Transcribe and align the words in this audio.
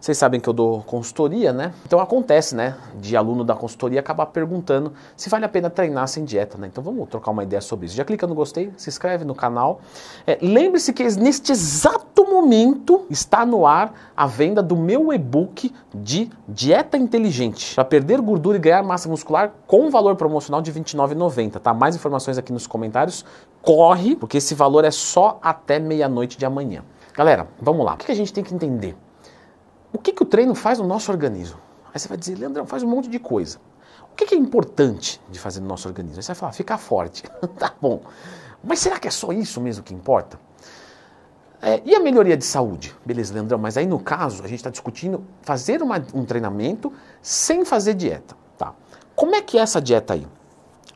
Vocês 0.00 0.18
sabem 0.18 0.38
que 0.38 0.48
eu 0.48 0.52
dou 0.52 0.82
consultoria, 0.82 1.52
né? 1.52 1.72
Então 1.84 1.98
acontece, 1.98 2.54
né, 2.54 2.76
de 3.00 3.16
aluno 3.16 3.42
da 3.42 3.54
consultoria 3.54 4.00
acabar 4.00 4.26
perguntando 4.26 4.92
se 5.16 5.28
vale 5.28 5.44
a 5.44 5.48
pena 5.48 5.70
treinar 5.70 6.06
sem 6.06 6.24
dieta, 6.24 6.58
né? 6.58 6.66
Então 6.66 6.84
vamos 6.84 7.08
trocar 7.08 7.30
uma 7.30 7.42
ideia 7.42 7.60
sobre 7.60 7.86
isso. 7.86 7.96
Já 7.96 8.04
clica 8.04 8.26
no 8.26 8.34
gostei, 8.34 8.72
se 8.76 8.90
inscreve 8.90 9.24
no 9.24 9.34
canal. 9.34 9.80
É, 10.26 10.38
Lembre-se 10.40 10.92
que 10.92 11.02
neste 11.02 11.52
exato 11.52 12.24
momento 12.24 13.06
está 13.10 13.46
no 13.46 13.66
ar 13.66 13.92
a 14.16 14.26
venda 14.26 14.62
do 14.62 14.76
meu 14.76 15.12
e-book 15.12 15.72
de 15.94 16.30
dieta 16.46 16.96
inteligente 16.96 17.74
para 17.74 17.84
perder 17.84 18.20
gordura 18.20 18.58
e 18.58 18.60
ganhar 18.60 18.82
massa 18.82 19.08
muscular 19.08 19.52
com 19.66 19.90
valor 19.90 20.14
promocional 20.16 20.60
de 20.60 20.70
R$ 20.70 20.80
29,90, 20.80 21.58
tá? 21.58 21.72
Mais 21.72 21.96
informações 21.96 22.38
aqui 22.38 22.52
nos 22.52 22.66
comentários. 22.66 23.24
Corre, 23.62 24.14
porque 24.14 24.36
esse 24.38 24.54
valor 24.54 24.84
é 24.84 24.90
só 24.90 25.38
até 25.42 25.78
meia-noite 25.78 26.38
de 26.38 26.46
amanhã. 26.46 26.84
Galera, 27.14 27.48
vamos 27.60 27.84
lá. 27.84 27.94
O 27.94 27.96
que 27.96 28.12
a 28.12 28.14
gente 28.14 28.32
tem 28.32 28.44
que 28.44 28.54
entender? 28.54 28.94
O 29.96 29.98
que, 29.98 30.12
que 30.12 30.22
o 30.22 30.26
treino 30.26 30.54
faz 30.54 30.78
no 30.78 30.86
nosso 30.86 31.10
organismo? 31.10 31.58
Aí 31.92 31.98
você 31.98 32.06
vai 32.06 32.18
dizer, 32.18 32.36
Leandrão, 32.36 32.66
faz 32.66 32.82
um 32.82 32.86
monte 32.86 33.08
de 33.08 33.18
coisa. 33.18 33.58
O 34.12 34.14
que, 34.14 34.26
que 34.26 34.34
é 34.34 34.38
importante 34.38 35.18
de 35.30 35.38
fazer 35.40 35.60
no 35.60 35.66
nosso 35.66 35.88
organismo? 35.88 36.18
Aí 36.18 36.22
você 36.22 36.28
vai 36.28 36.36
falar, 36.36 36.52
ficar 36.52 36.76
forte. 36.76 37.22
tá 37.58 37.72
bom. 37.80 38.02
Mas 38.62 38.80
será 38.80 38.98
que 38.98 39.08
é 39.08 39.10
só 39.10 39.32
isso 39.32 39.58
mesmo 39.58 39.82
que 39.82 39.94
importa? 39.94 40.38
É, 41.62 41.80
e 41.82 41.94
a 41.94 42.00
melhoria 42.00 42.36
de 42.36 42.44
saúde? 42.44 42.94
Beleza, 43.06 43.32
Leandrão, 43.32 43.58
mas 43.58 43.78
aí 43.78 43.86
no 43.86 43.98
caso 43.98 44.44
a 44.44 44.46
gente 44.46 44.58
está 44.58 44.68
discutindo 44.68 45.24
fazer 45.40 45.82
uma, 45.82 45.96
um 46.12 46.26
treinamento 46.26 46.92
sem 47.22 47.64
fazer 47.64 47.94
dieta. 47.94 48.36
Tá? 48.58 48.74
Como 49.14 49.34
é 49.34 49.40
que 49.40 49.56
é 49.56 49.62
essa 49.62 49.80
dieta 49.80 50.12
aí? 50.12 50.26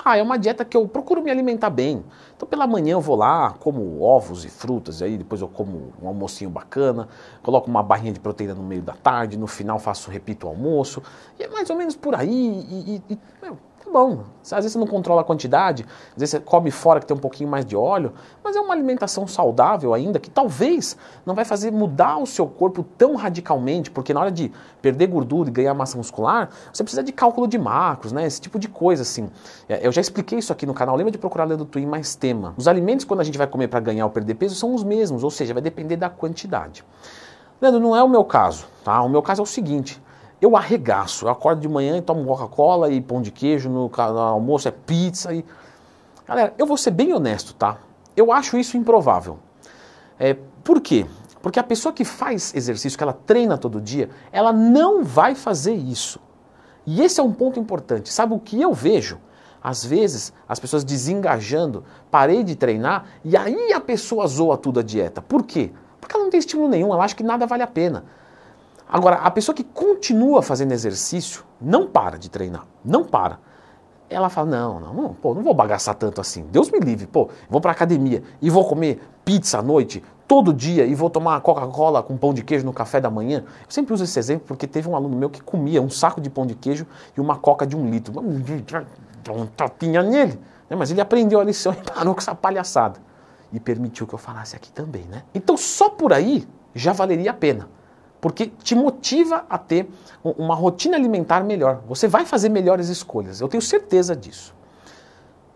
Ah, 0.03 0.17
é 0.17 0.23
uma 0.23 0.39
dieta 0.39 0.65
que 0.65 0.77
eu 0.77 0.89
procuro 0.89 1.23
me 1.23 1.31
alimentar 1.31 1.69
bem. 1.69 2.03
Então 2.35 2.49
pela 2.49 2.67
manhã 2.67 2.93
eu 2.93 3.01
vou 3.01 3.17
lá, 3.17 3.55
como 3.61 4.01
ovos 4.01 4.45
e 4.45 4.49
frutas, 4.49 5.01
e 5.01 5.05
aí 5.05 5.19
depois 5.19 5.43
eu 5.43 5.49
como 5.49 5.93
um 6.03 6.09
almocinho 6.09 6.49
bacana, 6.49 7.07
coloco 7.43 7.69
uma 7.69 7.83
barrinha 7.83 8.13
de 8.13 8.21
proteína 8.21 8.55
no 8.55 8.63
meio 8.63 8.81
da 8.81 8.95
tarde, 8.95 9.37
no 9.37 9.47
final 9.47 9.79
faço, 9.79 10.11
repito 10.11 10.47
o 10.47 10.49
almoço, 10.49 11.03
e 11.39 11.43
é 11.43 11.49
mais 11.49 11.69
ou 11.69 11.77
menos 11.77 11.97
por 11.97 12.15
aí, 12.15 12.31
e, 12.31 13.03
e, 13.11 13.15
e 13.15 13.19
meu, 13.43 13.59
bom. 13.91 14.25
Às 14.43 14.51
vezes 14.51 14.73
você 14.73 14.79
não 14.79 14.87
controla 14.87 15.21
a 15.21 15.25
quantidade, 15.25 15.85
às 16.13 16.17
vezes 16.17 16.31
você 16.31 16.41
come 16.41 16.71
fora 16.71 16.99
que 16.99 17.07
tem 17.07 17.17
um 17.17 17.21
pouquinho 17.21 17.49
mais 17.49 17.65
de 17.65 17.77
óleo, 17.77 18.13
mas 18.43 18.57
é 18.57 18.61
uma 18.61 18.73
alimentação 18.73 19.27
saudável 19.27 19.93
ainda, 19.93 20.19
que 20.19 20.31
talvez 20.31 20.97
não 21.25 21.35
vai 21.35 21.45
fazer 21.45 21.71
mudar 21.71 22.19
o 22.19 22.27
seu 22.27 22.47
corpo 22.47 22.83
tão 22.97 23.17
radicalmente, 23.17 23.91
porque 23.91 24.15
na 24.15 24.21
hora 24.21 24.31
de 24.31 24.51
perder 24.81 25.07
gordura 25.09 25.51
e 25.51 25.53
ganhar 25.53 25.75
massa 25.75 25.97
muscular, 25.97 26.51
você 26.73 26.83
precisa 26.83 27.03
de 27.03 27.13
cálculo 27.13 27.47
de 27.47 27.59
macros, 27.59 28.13
né? 28.13 28.27
Esse 28.27 28.41
tipo 28.41 28.59
de 28.59 28.69
coisa 28.69 29.03
assim. 29.03 29.29
É, 29.69 29.87
eu 29.87 29.93
já 29.93 30.01
expliquei 30.01 30.39
isso 30.39 30.53
aqui 30.53 30.67
no 30.67 30.75
canal, 30.75 30.97
lembra 30.97 31.13
de 31.13 31.19
procurar 31.19 31.45
Leandro 31.45 31.67
Twin 31.67 31.87
mais 31.87 32.15
tema. 32.15 32.55
Os 32.57 32.67
alimentos 32.67 33.05
quando 33.05 33.21
a 33.21 33.25
gente 33.25 33.39
vai 33.39 33.47
comer 33.47 33.69
para 33.69 33.81
ganhar 33.81 34.07
ou 34.07 34.11
perder 34.11 34.35
peso 34.35 34.55
são 34.55 34.75
os 34.75 34.83
mesmos, 34.83 35.23
ou 35.23 35.31
seja, 35.31 35.53
vai 35.53 35.63
depender 35.63 35.97
da 35.97 36.09
quantidade. 36.09 36.85
Leandro, 37.61 37.81
não 37.81 37.95
é 37.95 38.03
o 38.03 38.09
meu 38.09 38.25
caso, 38.25 38.67
tá? 38.83 39.03
O 39.03 39.09
meu 39.09 39.23
caso 39.23 39.43
é 39.43 39.45
o 39.45 39.47
seguinte, 39.47 40.01
eu 40.41 40.57
arregaço. 40.57 41.27
Eu 41.27 41.31
acordo 41.31 41.61
de 41.61 41.69
manhã 41.69 41.97
e 41.99 42.03
tomo 42.03 42.25
Coca-Cola 42.25 42.91
e 42.91 43.01
pão 43.01 43.21
de 43.21 43.31
queijo, 43.31 43.69
no, 43.69 43.89
no, 43.89 44.19
almoço 44.19 44.69
é 44.69 44.71
pizza. 44.71 45.33
E... 45.35 45.45
Galera, 46.27 46.55
eu 46.57 46.67
vou 46.67 46.77
ser 46.77 46.91
bem 46.91 47.13
honesto, 47.13 47.55
tá? 47.55 47.79
Eu 48.17 48.33
acho 48.33 48.57
isso 48.57 48.77
improvável. 48.77 49.39
É, 50.19 50.37
por 50.65 50.81
quê? 50.81 51.07
Porque 51.43 51.59
a 51.59 51.63
pessoa 51.63 51.93
que 51.93 52.05
faz 52.05 52.55
exercício, 52.55 52.97
que 52.97 53.03
ela 53.03 53.13
treina 53.13 53.57
todo 53.57 53.81
dia, 53.81 54.11
ela 54.31 54.53
não 54.53 55.03
vai 55.03 55.35
fazer 55.35 55.75
isso. 55.75 56.21
E 56.87 57.03
esse 57.03 57.21
é 57.21 57.23
um 57.23 57.33
ponto 57.33 57.59
importante. 57.59 58.13
Sabe 58.13 58.35
o 58.35 58.39
que 58.39 58.61
eu 58.61 58.73
vejo? 58.73 59.19
Às 59.63 59.85
vezes, 59.85 60.33
as 60.49 60.59
pessoas 60.59 60.85
desengajando, 60.85 61.85
parei 62.11 62.43
de 62.43 62.57
treinar 62.57 63.05
e 63.23 63.37
aí 63.37 63.73
a 63.73 63.81
pessoa 63.81 64.27
zoa 64.27 64.57
tudo 64.57 64.81
a 64.81 64.83
dieta. 64.83 65.21
Por 65.21 65.43
quê? 65.45 65.71
Porque 66.01 66.15
ela 66.15 66.25
não 66.25 66.31
tem 66.31 66.41
estímulo 66.41 66.69
nenhum, 66.69 66.93
ela 66.93 67.05
acha 67.05 67.15
que 67.15 67.23
nada 67.23 67.47
vale 67.47 67.63
a 67.63 67.67
pena. 67.67 68.05
Agora, 68.93 69.17
a 69.17 69.31
pessoa 69.31 69.55
que 69.55 69.63
continua 69.63 70.43
fazendo 70.43 70.73
exercício 70.73 71.45
não 71.61 71.87
para 71.87 72.19
de 72.19 72.29
treinar, 72.29 72.67
não 72.85 73.05
para. 73.05 73.39
Ela 74.09 74.29
fala: 74.29 74.51
não, 74.51 74.81
não, 74.81 74.93
não, 74.93 75.15
pô, 75.15 75.33
não 75.33 75.43
vou 75.43 75.55
bagaçar 75.55 75.95
tanto 75.95 76.21
assim. 76.21 76.45
Deus 76.51 76.69
me 76.73 76.81
livre, 76.81 77.07
pô, 77.07 77.29
vou 77.49 77.61
para 77.61 77.71
academia 77.71 78.21
e 78.43 78.51
vou 78.51 78.67
comer 78.67 79.01
pizza 79.25 79.61
à 79.61 79.63
noite 79.63 80.03
todo 80.27 80.53
dia 80.53 80.85
e 80.85 80.95
vou 80.97 81.09
tomar 81.09 81.41
Coca-Cola 81.41 82.03
com 82.03 82.17
pão 82.17 82.35
de 82.35 82.43
queijo 82.43 82.67
no 82.67 82.73
café 82.73 83.01
da 83.01 83.09
manhã. 83.09 83.45
Eu 83.47 83.67
sempre 83.69 83.95
uso 83.95 84.03
esse 84.03 84.19
exemplo 84.19 84.45
porque 84.49 84.67
teve 84.67 84.89
um 84.89 84.97
aluno 84.97 85.17
meu 85.17 85.31
que 85.31 85.41
comia 85.41 85.81
um 85.81 85.91
saco 85.91 86.21
de 86.21 86.29
pão 86.29 86.45
de 86.45 86.57
queijo 86.57 86.85
e 87.17 87.21
uma 87.21 87.37
coca 87.37 87.65
de 87.65 87.77
um 87.77 87.89
litro. 87.89 88.13
Um 89.31 89.47
tapinha 89.47 90.03
nele. 90.03 90.41
Né? 90.69 90.75
Mas 90.75 90.91
ele 90.91 91.01
aprendeu 91.01 91.39
a 91.39 91.45
lição 91.45 91.73
e 91.79 91.91
parou 91.91 92.15
com 92.15 92.21
essa 92.21 92.35
palhaçada. 92.35 92.99
E 93.53 93.61
permitiu 93.61 94.07
que 94.07 94.15
eu 94.15 94.19
falasse 94.19 94.57
aqui 94.57 94.73
também, 94.73 95.05
né? 95.05 95.23
Então 95.35 95.57
só 95.57 95.91
por 95.91 96.13
aí 96.13 96.49
já 96.75 96.93
valeria 96.93 97.31
a 97.31 97.35
pena 97.35 97.69
porque 98.21 98.47
te 98.47 98.75
motiva 98.75 99.45
a 99.49 99.57
ter 99.57 99.89
uma 100.23 100.55
rotina 100.55 100.97
alimentar 100.97 101.43
melhor. 101.43 101.81
Você 101.89 102.07
vai 102.07 102.27
fazer 102.27 102.49
melhores 102.49 102.89
escolhas, 102.89 103.41
eu 103.41 103.49
tenho 103.49 103.63
certeza 103.63 104.15
disso. 104.15 104.55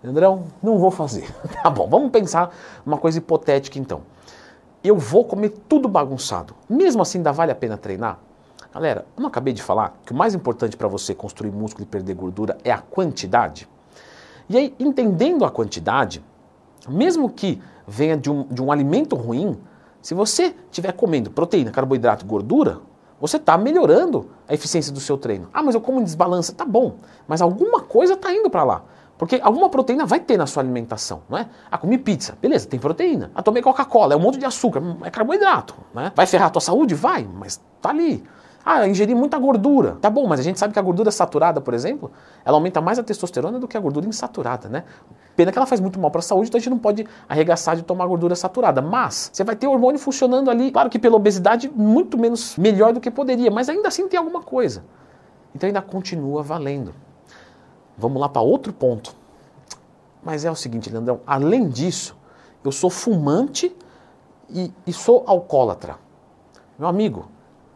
Andrão, 0.02 0.44
não 0.62 0.78
vou 0.78 0.91
fazer. 0.91 1.30
tá 1.62 1.70
bom, 1.70 1.88
vamos 1.88 2.10
pensar 2.10 2.54
uma 2.84 2.98
coisa 2.98 3.19
hipotética 3.19 3.78
então. 3.78 4.02
Eu 4.82 4.98
vou 4.98 5.25
comer 5.25 5.50
tudo 5.66 5.88
bagunçado. 5.88 6.54
Mesmo 6.69 7.00
assim, 7.00 7.19
ainda 7.19 7.32
vale 7.32 7.50
a 7.50 7.54
pena 7.54 7.76
treinar? 7.76 8.19
Galera, 8.72 9.06
eu 9.16 9.22
não 9.22 9.28
acabei 9.28 9.54
de 9.54 9.62
falar 9.62 9.98
que 10.04 10.12
o 10.12 10.16
mais 10.16 10.34
importante 10.34 10.76
para 10.76 10.88
você 10.88 11.14
construir 11.14 11.50
músculo 11.50 11.84
e 11.84 11.86
perder 11.86 12.14
gordura 12.14 12.58
é 12.64 12.70
a 12.70 12.78
quantidade? 12.78 13.69
E 14.48 14.58
aí, 14.58 14.75
entendendo 14.78 15.44
a 15.44 15.50
quantidade, 15.50 16.22
mesmo 16.86 17.31
que 17.31 17.62
venha 17.86 18.16
de 18.16 18.31
um, 18.31 18.42
de 18.44 18.60
um 18.60 18.70
alimento 18.70 19.16
ruim, 19.16 19.58
se 20.04 20.12
você 20.12 20.54
estiver 20.70 20.92
comendo 20.92 21.31
proteína, 21.31 21.70
carboidrato, 21.70 22.26
gordura, 22.26 22.78
você 23.19 23.38
está 23.38 23.56
melhorando 23.56 24.28
a 24.47 24.53
eficiência 24.53 24.92
do 24.92 25.00
seu 25.00 25.16
treino. 25.16 25.48
Ah, 25.50 25.62
mas 25.62 25.75
eu 25.75 25.81
como 25.81 25.98
em 25.98 26.04
desbalança. 26.04 26.53
Tá 26.53 26.66
bom, 26.66 26.97
mas 27.26 27.41
alguma 27.41 27.81
coisa 27.81 28.12
está 28.12 28.31
indo 28.31 28.50
para 28.50 28.64
lá. 28.64 28.84
Porque 29.16 29.41
alguma 29.43 29.70
proteína 29.70 30.04
vai 30.04 30.20
ter 30.20 30.37
na 30.37 30.47
sua 30.47 30.62
alimentação, 30.62 31.22
não 31.26 31.38
é? 31.38 31.48
Ah, 31.70 31.78
comi 31.78 31.97
pizza, 31.97 32.37
beleza, 32.38 32.69
tem 32.69 32.78
proteína. 32.78 33.31
Ah, 33.34 33.43
tomei 33.43 33.62
Coca-Cola, 33.62 34.12
é 34.12 34.16
um 34.16 34.20
monte 34.20 34.37
de 34.37 34.44
açúcar, 34.44 34.82
é 35.04 35.10
carboidrato, 35.10 35.75
né? 35.94 36.12
Vai 36.14 36.26
ferrar 36.26 36.48
a 36.48 36.50
tua 36.50 36.60
saúde? 36.60 36.94
Vai, 36.94 37.26
mas 37.26 37.59
tá 37.81 37.88
ali. 37.88 38.22
Ah, 38.62 38.87
ingerir 38.87 39.16
muita 39.16 39.38
gordura. 39.38 39.97
Tá 40.03 40.10
bom, 40.10 40.26
mas 40.26 40.38
a 40.38 40.43
gente 40.43 40.59
sabe 40.59 40.75
que 40.75 40.78
a 40.78 40.82
gordura 40.82 41.10
saturada, 41.10 41.62
por 41.62 41.72
exemplo, 41.72 42.12
ela 42.44 42.59
aumenta 42.59 42.82
mais 42.82 42.98
a 42.98 43.03
testosterona 43.03 43.59
do 43.59 43.66
que 43.66 43.78
a 43.78 43.81
gordura 43.81 44.06
insaturada, 44.06 44.69
né? 44.69 44.84
Pena 45.36 45.50
que 45.50 45.58
ela 45.58 45.66
faz 45.66 45.80
muito 45.80 45.98
mal 45.98 46.10
para 46.10 46.20
a 46.20 46.22
saúde, 46.22 46.48
então 46.48 46.58
a 46.58 46.60
gente 46.60 46.70
não 46.70 46.78
pode 46.78 47.06
arregaçar 47.28 47.76
de 47.76 47.82
tomar 47.82 48.06
gordura 48.06 48.36
saturada. 48.36 48.80
Mas 48.80 49.30
você 49.32 49.42
vai 49.42 49.56
ter 49.56 49.66
hormônio 49.66 49.98
funcionando 49.98 50.50
ali, 50.50 50.70
claro 50.70 50.88
que 50.88 50.98
pela 50.98 51.16
obesidade, 51.16 51.68
muito 51.68 52.16
menos 52.16 52.56
melhor 52.56 52.92
do 52.92 53.00
que 53.00 53.10
poderia, 53.10 53.50
mas 53.50 53.68
ainda 53.68 53.88
assim 53.88 54.06
tem 54.08 54.18
alguma 54.18 54.42
coisa. 54.42 54.84
Então 55.54 55.66
ainda 55.66 55.82
continua 55.82 56.42
valendo. 56.42 56.94
Vamos 57.98 58.20
lá 58.20 58.28
para 58.28 58.42
outro 58.42 58.72
ponto. 58.72 59.14
Mas 60.22 60.44
é 60.44 60.50
o 60.50 60.54
seguinte, 60.54 60.88
Leandrão, 60.88 61.20
além 61.26 61.68
disso, 61.68 62.16
eu 62.64 62.72
sou 62.72 62.88
fumante 62.88 63.74
e, 64.48 64.72
e 64.86 64.92
sou 64.92 65.24
alcoólatra. 65.26 65.96
Meu 66.78 66.88
amigo, 66.88 67.28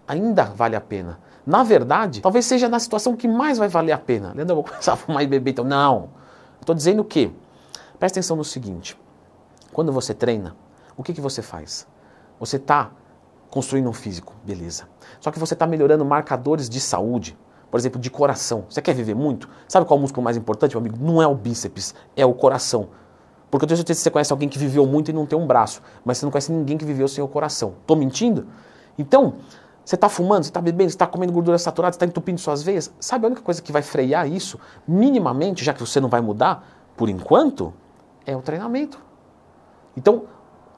ainda 0.06 0.44
vale 0.44 0.75
a 0.75 0.80
pena. 0.80 1.19
Na 1.46 1.62
verdade, 1.62 2.20
talvez 2.20 2.46
seja 2.46 2.69
na 2.69 2.78
situação 2.78 3.16
que 3.16 3.28
mais 3.28 3.58
vai 3.58 3.69
valer 3.69 3.92
a 3.92 3.98
pena. 3.98 4.32
Leandro, 4.34 4.52
eu 4.52 4.56
vou 4.56 4.64
começar 4.64 4.94
a 4.94 4.96
fumar 4.96 5.22
e 5.22 5.26
beber, 5.26 5.50
então. 5.50 5.64
Não. 5.64 6.10
Estou 6.60 6.75
dizendo 6.75 7.04
que, 7.04 7.32
presta 7.98 8.19
atenção 8.19 8.36
no 8.36 8.44
seguinte: 8.44 8.98
quando 9.72 9.92
você 9.92 10.14
treina, 10.14 10.56
o 10.97 11.03
que, 11.03 11.12
que 11.12 11.20
você 11.20 11.42
faz? 11.42 11.86
Você 12.41 12.56
está 12.56 12.91
construindo 13.50 13.88
um 13.88 13.92
físico, 13.92 14.34
beleza. 14.44 14.84
Só 15.20 15.31
que 15.31 15.38
você 15.38 15.54
está 15.54 15.66
melhorando 15.66 16.04
marcadores 16.04 16.69
de 16.69 16.81
saúde, 16.81 17.37
por 17.70 17.78
exemplo, 17.78 18.00
de 18.00 18.10
coração. 18.10 18.64
Você 18.69 18.81
quer 18.81 18.94
viver 18.94 19.14
muito? 19.14 19.48
Sabe 19.66 19.87
qual 19.87 19.97
é 19.97 19.98
o 19.98 20.03
músculo 20.03 20.22
mais 20.22 20.37
importante, 20.37 20.72
meu 20.72 20.81
amigo? 20.81 20.97
Não 21.00 21.22
é 21.22 21.26
o 21.26 21.34
bíceps, 21.34 21.94
é 22.16 22.25
o 22.25 22.34
coração. 22.34 22.88
Porque 23.50 23.64
eu 23.64 23.69
tenho 23.69 23.76
certeza 23.76 23.98
que 23.98 24.03
você 24.04 24.10
conhece 24.10 24.32
alguém 24.32 24.48
que 24.48 24.58
viveu 24.58 24.87
muito 24.87 25.10
e 25.10 25.14
não 25.14 25.25
tem 25.25 25.38
um 25.38 25.47
braço, 25.47 25.82
mas 26.04 26.19
você 26.19 26.26
não 26.26 26.31
conhece 26.31 26.53
ninguém 26.53 26.76
que 26.76 26.84
viveu 26.84 27.08
sem 27.08 27.25
o 27.25 27.28
coração. 27.28 27.75
Estou 27.81 27.97
mentindo? 27.97 28.47
Então, 28.98 29.37
você 29.84 29.94
está 29.94 30.08
fumando, 30.08 30.42
você 30.42 30.50
está 30.50 30.60
bebendo, 30.60 30.90
você 30.90 30.96
está 30.96 31.06
comendo 31.06 31.32
gordura 31.32 31.56
saturada, 31.56 31.93
você 31.93 31.96
está 31.96 32.06
entupindo 32.06 32.38
suas 32.38 32.62
veias. 32.62 32.93
Sabe 33.00 33.25
a 33.25 33.28
única 33.28 33.40
coisa 33.40 33.62
que 33.62 33.73
vai 33.73 33.81
frear 33.81 34.31
isso, 34.31 34.58
minimamente, 34.87 35.64
já 35.64 35.73
que 35.73 35.81
você 35.81 35.99
não 35.99 36.11
vai 36.11 36.20
mudar, 36.20 36.93
por 36.94 37.08
enquanto, 37.08 37.73
é 38.28 38.36
o 38.36 38.42
treinamento. 38.42 39.00
Então, 39.96 40.25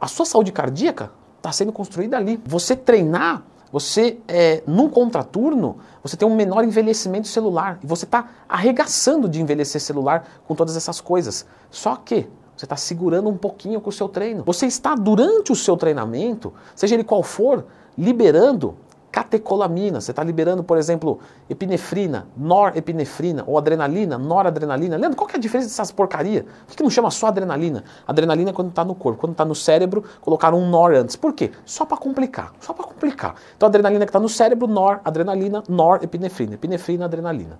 a 0.01 0.07
sua 0.07 0.25
saúde 0.25 0.53
cardíaca 0.53 1.11
está 1.37 1.51
sendo 1.51 1.73
construída 1.73 2.17
ali. 2.17 2.41
Você 2.47 2.77
treinar, 2.77 3.43
você, 3.73 4.19
é, 4.29 4.63
num 4.69 4.89
contraturno, 4.89 5.79
você 6.01 6.17
tem 6.17 6.27
um 6.27 6.35
menor 6.35 6.63
envelhecimento 6.63 7.27
celular. 7.27 7.81
E 7.83 7.87
você 7.87 8.05
está 8.05 8.29
arregaçando 8.49 9.29
de 9.29 9.43
envelhecer 9.43 9.81
celular 9.81 10.27
com 10.47 10.55
todas 10.55 10.77
essas 10.77 11.01
coisas. 11.01 11.45
Só 11.71 11.97
que 11.97 12.29
você 12.57 12.67
está 12.67 12.77
segurando 12.77 13.29
um 13.29 13.37
pouquinho 13.37 13.81
com 13.81 13.91
o 13.91 13.93
seu 13.93 14.09
treino. 14.09 14.45
Você 14.45 14.67
está, 14.67 14.95
durante 14.95 15.51
o 15.51 15.57
seu 15.57 15.77
treinamento, 15.77 16.53
seja 16.77 16.95
ele 16.95 17.05
qual 17.05 17.23
for, 17.23 17.67
liberando 17.99 18.77
catecolamina, 19.11 20.01
você 20.01 20.13
está 20.13 20.23
liberando, 20.23 20.63
por 20.63 20.79
exemplo, 20.79 21.19
epinefrina, 21.49 22.29
norepinefrina 22.37 23.45
ou 23.47 23.59
adrenalina, 23.59 24.17
noradrenalina. 24.17 24.97
Lembra 24.97 25.17
qual 25.17 25.27
que 25.27 25.37
é 25.37 25.39
a 25.39 25.41
diferença 25.41 25.69
dessas 25.69 25.91
porcaria? 25.91 26.45
Por 26.67 26.77
que 26.77 26.83
não 26.83 26.91
chama 26.91 27.11
só 27.11 27.29
adrenalina? 27.29 27.85
Adrenalina 28.07 28.51
é 28.51 28.53
quando 28.53 28.69
está 28.69 28.85
no 28.85 28.95
corpo, 28.95 29.21
quando 29.21 29.33
está 29.33 29.45
no 29.45 29.55
cérebro, 29.55 30.05
colocaram 30.21 30.59
um 30.59 30.69
nor 30.69 30.95
antes. 30.95 31.17
Por 31.17 31.33
quê? 31.33 31.51
Só 31.65 31.85
para 31.85 31.97
complicar, 31.97 32.53
só 32.61 32.73
para 32.73 32.85
complicar. 32.85 33.35
Então 33.57 33.69
adrenalina 33.69 34.05
que 34.05 34.11
está 34.11 34.21
no 34.21 34.29
cérebro, 34.29 34.67
nor, 34.67 35.01
adrenalina, 35.05 35.63
norepinefrina, 35.69 36.55
epinefrina, 36.55 37.05
adrenalina. 37.07 37.59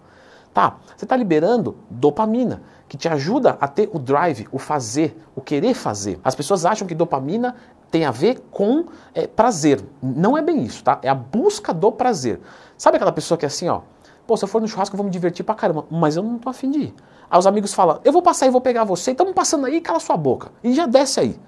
Tá, 0.53 0.79
você 0.97 1.05
está 1.05 1.17
liberando 1.17 1.77
dopamina, 1.89 2.63
que 2.89 2.97
te 2.97 3.09
ajuda 3.09 3.57
a 3.61 3.69
ter 3.69 3.89
o 3.93 3.99
drive, 4.01 4.49
o 4.51 4.59
fazer, 4.59 5.17
o 5.37 5.41
querer 5.41 5.75
fazer. 5.75 6.19
As 6.25 6.35
pessoas 6.35 6.65
acham 6.67 6.89
que 6.89 6.95
dopamina 6.95 7.55
tem 7.91 8.05
a 8.05 8.11
ver 8.11 8.41
com 8.51 8.87
é, 9.15 9.27
prazer. 9.27 9.81
Não 10.03 10.37
é 10.37 10.43
bem 10.43 10.63
isso, 10.63 10.83
tá? 10.83 10.99
É 11.03 11.09
a 11.09 11.15
busca 11.15 11.73
do 11.73 11.93
prazer. 11.93 12.41
Sabe 12.77 12.97
aquela 12.97 13.13
pessoa 13.13 13.39
que 13.39 13.45
é 13.45 13.49
assim, 13.49 13.69
ó, 13.69 13.83
pô, 14.27 14.37
se 14.37 14.45
eu 14.45 14.49
for 14.49 14.61
no 14.61 14.67
churrasco 14.67 14.95
eu 14.95 14.97
vou 14.97 15.05
me 15.05 15.11
divertir 15.11 15.45
pra 15.45 15.55
caramba, 15.55 15.87
mas 15.91 16.17
eu 16.17 16.23
não 16.23 16.39
tô 16.39 16.49
afim 16.49 16.71
de 16.71 16.79
ir. 16.79 16.95
Aí 17.31 17.39
os 17.39 17.47
amigos 17.47 17.73
falam, 17.73 18.01
eu 18.05 18.13
vou 18.13 18.23
passar 18.23 18.47
e 18.47 18.51
vou 18.51 18.61
pegar 18.61 18.83
você, 18.83 19.13
estamos 19.13 19.33
passando 19.33 19.67
aí, 19.67 19.81
cala 19.81 20.01
sua 20.01 20.17
boca. 20.17 20.51
E 20.65 20.75
já 20.75 20.87
desce 20.87 21.21
aí. 21.21 21.39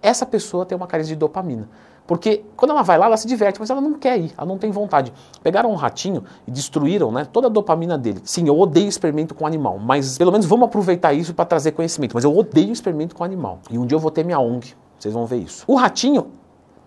Essa 0.00 0.24
pessoa 0.24 0.64
tem 0.64 0.76
uma 0.76 0.86
carência 0.86 1.14
de 1.14 1.18
dopamina. 1.18 1.68
Porque 2.06 2.44
quando 2.56 2.72
ela 2.72 2.82
vai 2.82 2.98
lá, 2.98 3.06
ela 3.06 3.16
se 3.16 3.26
diverte, 3.26 3.58
mas 3.58 3.70
ela 3.70 3.80
não 3.80 3.94
quer 3.94 4.18
ir, 4.18 4.32
ela 4.36 4.46
não 4.46 4.58
tem 4.58 4.70
vontade. 4.70 5.12
Pegaram 5.42 5.70
um 5.70 5.74
ratinho 5.74 6.24
e 6.46 6.50
destruíram 6.50 7.10
né, 7.10 7.24
toda 7.24 7.46
a 7.46 7.50
dopamina 7.50 7.96
dele. 7.96 8.20
Sim, 8.24 8.46
eu 8.46 8.58
odeio 8.58 8.88
experimento 8.88 9.34
com 9.34 9.46
animal, 9.46 9.78
mas 9.78 10.18
pelo 10.18 10.30
menos 10.30 10.46
vamos 10.46 10.66
aproveitar 10.66 11.14
isso 11.14 11.32
para 11.32 11.46
trazer 11.46 11.72
conhecimento. 11.72 12.14
Mas 12.14 12.24
eu 12.24 12.36
odeio 12.36 12.72
experimento 12.72 13.14
com 13.14 13.24
animal. 13.24 13.60
E 13.70 13.78
um 13.78 13.86
dia 13.86 13.96
eu 13.96 14.00
vou 14.00 14.10
ter 14.10 14.22
minha 14.22 14.38
ONG, 14.38 14.74
vocês 14.98 15.14
vão 15.14 15.24
ver 15.24 15.38
isso. 15.38 15.64
O 15.66 15.76
ratinho 15.76 16.30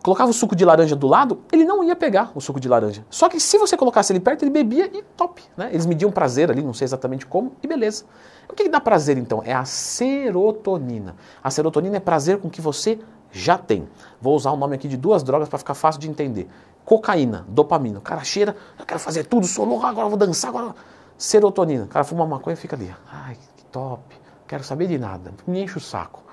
colocava 0.04 0.30
o 0.30 0.34
suco 0.34 0.56
de 0.56 0.64
laranja 0.64 0.96
do 0.96 1.08
lado, 1.08 1.40
ele 1.52 1.66
não 1.66 1.84
ia 1.84 1.96
pegar 1.96 2.32
o 2.36 2.40
suco 2.40 2.60
de 2.60 2.70
laranja. 2.70 3.04
Só 3.10 3.28
que 3.28 3.40
se 3.40 3.58
você 3.58 3.76
colocasse 3.76 4.14
ele 4.14 4.20
perto, 4.20 4.44
ele 4.44 4.52
bebia 4.52 4.86
e 4.86 5.04
top. 5.18 5.44
Né? 5.58 5.70
Eles 5.72 5.86
mediam 5.86 6.12
prazer 6.12 6.52
ali, 6.52 6.62
não 6.62 6.74
sei 6.74 6.86
exatamente 6.86 7.26
como, 7.26 7.54
e 7.62 7.68
beleza. 7.68 8.06
O 8.50 8.54
que, 8.54 8.64
que 8.64 8.70
dá 8.70 8.80
prazer 8.80 9.18
então? 9.18 9.42
É 9.44 9.54
a 9.54 9.66
serotonina. 9.66 11.16
A 11.44 11.52
serotonina 11.52 11.98
é 11.98 12.00
prazer 12.00 12.38
com 12.38 12.50
que 12.50 12.62
você 12.62 13.00
já 13.32 13.58
tem. 13.58 13.88
Vou 14.22 14.36
usar 14.36 14.52
o 14.52 14.58
nome 14.58 14.76
aqui 14.76 14.88
de 14.88 14.98
duas 14.98 15.24
drogas 15.24 15.50
para 15.50 15.60
ficar 15.60 15.74
fácil 15.74 16.00
de 16.02 16.10
entender. 16.10 16.50
Cocaína, 16.86 17.46
dopamina. 17.50 18.00
O 18.00 18.02
cara 18.02 18.24
cheira, 18.24 18.56
eu 18.80 18.86
quero 18.86 19.00
fazer 19.00 19.26
tudo, 19.26 19.46
sou 19.46 19.66
louco, 19.66 19.86
agora 19.86 20.08
vou 20.08 20.18
dançar, 20.18 20.50
agora. 20.50 20.76
Serotonina. 21.18 21.86
O 21.86 21.88
cara 21.88 22.06
fuma 22.06 22.26
maconha 22.26 22.54
e 22.54 22.58
fica 22.58 22.76
ali. 22.76 22.94
Ai, 23.12 23.38
que 23.56 23.66
top. 23.66 24.16
Quero 24.48 24.64
saber 24.64 24.88
de 24.88 24.98
nada. 24.98 25.34
Me 25.46 25.62
enche 25.64 25.78
o 25.78 25.82
saco. 25.82 26.24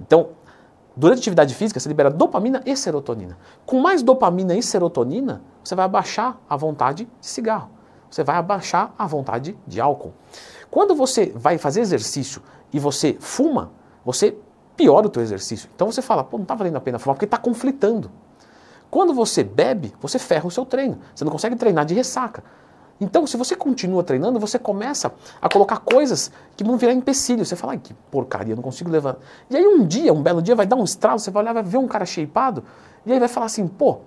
Então, 0.00 0.30
Durante 0.96 1.18
a 1.18 1.20
atividade 1.20 1.54
física, 1.54 1.78
você 1.78 1.88
libera 1.90 2.08
dopamina 2.08 2.62
e 2.64 2.74
serotonina. 2.74 3.36
Com 3.66 3.80
mais 3.80 4.02
dopamina 4.02 4.54
e 4.54 4.62
serotonina, 4.62 5.42
você 5.62 5.74
vai 5.74 5.84
abaixar 5.84 6.40
a 6.48 6.56
vontade 6.56 7.04
de 7.20 7.26
cigarro. 7.26 7.68
Você 8.10 8.24
vai 8.24 8.36
abaixar 8.36 8.94
a 8.96 9.06
vontade 9.06 9.58
de 9.66 9.78
álcool. 9.78 10.14
Quando 10.70 10.94
você 10.94 11.32
vai 11.36 11.58
fazer 11.58 11.82
exercício 11.82 12.40
e 12.72 12.80
você 12.80 13.14
fuma, 13.20 13.72
você 14.02 14.38
piora 14.76 15.06
o 15.06 15.10
teu 15.10 15.22
exercício. 15.22 15.68
Então 15.74 15.90
você 15.90 16.02
fala, 16.02 16.22
pô, 16.22 16.36
não 16.36 16.42
está 16.42 16.54
valendo 16.54 16.76
a 16.76 16.80
pena 16.80 16.98
fumar 16.98 17.14
porque 17.14 17.24
está 17.24 17.38
conflitando. 17.38 18.10
Quando 18.90 19.12
você 19.12 19.42
bebe, 19.42 19.92
você 20.00 20.18
ferra 20.18 20.46
o 20.46 20.50
seu 20.50 20.64
treino. 20.64 20.98
Você 21.14 21.24
não 21.24 21.32
consegue 21.32 21.56
treinar 21.56 21.84
de 21.84 21.94
ressaca. 21.94 22.42
Então, 22.98 23.26
se 23.26 23.36
você 23.36 23.54
continua 23.54 24.02
treinando, 24.02 24.40
você 24.40 24.58
começa 24.58 25.12
a 25.40 25.48
colocar 25.48 25.78
coisas 25.80 26.30
que 26.56 26.64
vão 26.64 26.78
virar 26.78 26.94
empecilho. 26.94 27.44
Você 27.44 27.54
fala, 27.54 27.76
que 27.76 27.92
porcaria, 28.10 28.56
não 28.56 28.62
consigo 28.62 28.90
levar. 28.90 29.18
E 29.50 29.56
aí 29.56 29.66
um 29.66 29.84
dia, 29.86 30.12
um 30.12 30.22
belo 30.22 30.40
dia, 30.40 30.54
vai 30.54 30.66
dar 30.66 30.76
um 30.76 30.84
estralo, 30.84 31.18
você 31.18 31.30
vai 31.30 31.42
olhar, 31.42 31.52
vai 31.52 31.62
ver 31.62 31.76
um 31.76 31.86
cara 31.86 32.06
shapeado, 32.06 32.64
e 33.04 33.12
aí 33.12 33.18
vai 33.18 33.28
falar 33.28 33.46
assim, 33.46 33.68
pô, 33.68 33.98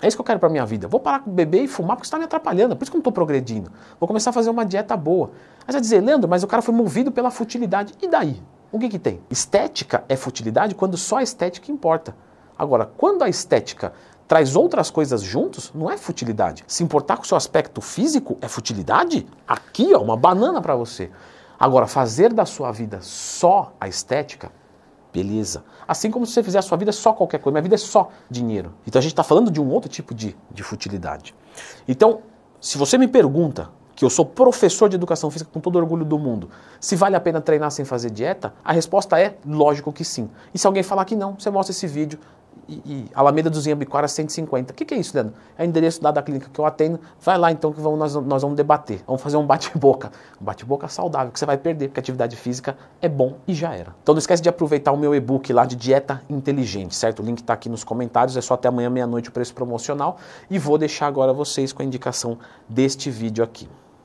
é 0.00 0.08
isso 0.08 0.16
que 0.16 0.20
eu 0.22 0.24
quero 0.24 0.38
para 0.38 0.48
minha 0.48 0.64
vida. 0.64 0.88
Vou 0.88 1.00
parar 1.00 1.18
de 1.18 1.30
beber 1.30 1.64
e 1.64 1.68
fumar 1.68 1.96
porque 1.96 2.06
está 2.06 2.18
me 2.18 2.24
atrapalhando, 2.24 2.74
por 2.74 2.82
isso 2.82 2.90
que 2.90 2.96
eu 2.96 2.98
não 2.98 3.02
estou 3.02 3.12
progredindo. 3.12 3.70
Vou 4.00 4.06
começar 4.06 4.30
a 4.30 4.32
fazer 4.32 4.48
uma 4.48 4.64
dieta 4.64 4.96
boa. 4.96 5.30
Aí 5.60 5.66
você 5.66 5.72
vai 5.72 5.80
dizer, 5.82 6.00
Leandro, 6.00 6.28
mas 6.28 6.42
o 6.42 6.46
cara 6.46 6.62
foi 6.62 6.74
movido 6.74 7.12
pela 7.12 7.30
futilidade. 7.30 7.92
E 8.00 8.08
daí? 8.08 8.42
O 8.74 8.78
que, 8.80 8.88
que 8.88 8.98
tem? 8.98 9.20
Estética 9.30 10.02
é 10.08 10.16
futilidade 10.16 10.74
quando 10.74 10.96
só 10.96 11.18
a 11.18 11.22
estética 11.22 11.70
importa. 11.70 12.12
Agora, 12.58 12.90
quando 12.96 13.22
a 13.22 13.28
estética 13.28 13.92
traz 14.26 14.56
outras 14.56 14.90
coisas 14.90 15.22
juntos, 15.22 15.70
não 15.72 15.88
é 15.88 15.96
futilidade. 15.96 16.64
Se 16.66 16.82
importar 16.82 17.16
com 17.16 17.22
o 17.22 17.24
seu 17.24 17.36
aspecto 17.36 17.80
físico 17.80 18.36
é 18.40 18.48
futilidade? 18.48 19.28
Aqui, 19.46 19.94
ó, 19.94 20.02
uma 20.02 20.16
banana 20.16 20.60
para 20.60 20.74
você. 20.74 21.08
Agora, 21.56 21.86
fazer 21.86 22.32
da 22.32 22.44
sua 22.44 22.72
vida 22.72 22.98
só 23.00 23.72
a 23.80 23.86
estética, 23.86 24.50
beleza. 25.12 25.62
Assim 25.86 26.10
como 26.10 26.26
se 26.26 26.32
você 26.32 26.42
fizer 26.42 26.58
a 26.58 26.62
sua 26.62 26.76
vida 26.76 26.90
só 26.90 27.12
qualquer 27.12 27.38
coisa, 27.38 27.52
minha 27.52 27.62
vida 27.62 27.76
é 27.76 27.78
só 27.78 28.08
dinheiro. 28.28 28.74
Então 28.84 28.98
a 28.98 29.02
gente 29.04 29.12
está 29.12 29.22
falando 29.22 29.52
de 29.52 29.60
um 29.60 29.70
outro 29.70 29.88
tipo 29.88 30.12
de, 30.12 30.36
de 30.50 30.64
futilidade. 30.64 31.32
Então, 31.86 32.22
se 32.60 32.76
você 32.76 32.98
me 32.98 33.06
pergunta 33.06 33.70
que 33.94 34.04
eu 34.04 34.10
sou 34.10 34.24
professor 34.24 34.88
de 34.88 34.96
educação 34.96 35.30
física 35.30 35.50
com 35.52 35.60
todo 35.60 35.76
orgulho 35.76 36.04
do 36.04 36.18
mundo, 36.18 36.50
se 36.80 36.96
vale 36.96 37.16
a 37.16 37.20
pena 37.20 37.40
treinar 37.40 37.70
sem 37.70 37.84
fazer 37.84 38.10
dieta, 38.10 38.52
a 38.64 38.72
resposta 38.72 39.20
é 39.20 39.36
lógico 39.46 39.92
que 39.92 40.04
sim. 40.04 40.28
E 40.52 40.58
se 40.58 40.66
alguém 40.66 40.82
falar 40.82 41.04
que 41.04 41.14
não, 41.14 41.34
você 41.38 41.50
mostra 41.50 41.72
esse 41.72 41.86
vídeo 41.86 42.18
e, 42.68 42.74
e 42.86 43.10
Alameda 43.14 43.50
dos 43.50 43.66
Inhambiquara 43.66 44.08
150. 44.08 44.72
O 44.72 44.76
que, 44.76 44.84
que 44.84 44.94
é 44.94 44.96
isso, 44.96 45.14
Leandro? 45.14 45.34
É 45.56 45.62
o 45.62 45.66
endereço 45.66 46.02
da, 46.02 46.10
da 46.10 46.22
clínica 46.22 46.48
que 46.52 46.58
eu 46.58 46.64
atendo. 46.64 47.00
Vai 47.20 47.36
lá 47.38 47.50
então 47.52 47.72
que 47.72 47.80
vamos, 47.80 47.98
nós, 47.98 48.14
nós 48.14 48.42
vamos 48.42 48.56
debater. 48.56 49.02
Vamos 49.06 49.22
fazer 49.22 49.36
um 49.36 49.46
bate-boca. 49.46 50.10
Um 50.40 50.44
bate-boca 50.44 50.88
saudável, 50.88 51.32
que 51.32 51.38
você 51.38 51.46
vai 51.46 51.58
perder, 51.58 51.88
porque 51.88 52.00
atividade 52.00 52.36
física 52.36 52.76
é 53.00 53.08
bom 53.08 53.34
e 53.46 53.54
já 53.54 53.74
era. 53.74 53.94
Então 54.02 54.14
não 54.14 54.18
esquece 54.18 54.42
de 54.42 54.48
aproveitar 54.48 54.92
o 54.92 54.96
meu 54.96 55.14
e-book 55.14 55.52
lá 55.52 55.64
de 55.64 55.76
dieta 55.76 56.22
inteligente, 56.28 56.94
certo? 56.94 57.22
O 57.22 57.24
link 57.24 57.38
está 57.38 57.52
aqui 57.52 57.68
nos 57.68 57.84
comentários, 57.84 58.36
é 58.36 58.40
só 58.40 58.54
até 58.54 58.68
amanhã, 58.68 58.90
meia-noite, 58.90 59.28
o 59.28 59.32
preço 59.32 59.54
promocional. 59.54 60.16
E 60.50 60.58
vou 60.58 60.78
deixar 60.78 61.06
agora 61.06 61.32
vocês 61.32 61.72
com 61.72 61.82
a 61.82 61.84
indicação 61.84 62.38
deste 62.68 63.10
vídeo 63.10 63.44
aqui. 63.44 63.68